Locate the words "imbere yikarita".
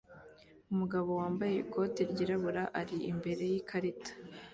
3.11-4.11